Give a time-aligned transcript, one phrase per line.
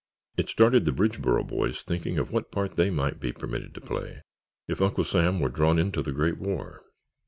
[0.35, 4.23] It started the Bridgeboro boys thinking of what part they might be permitted to play
[4.67, 6.81] if Uncle Sam were drawn into the great war.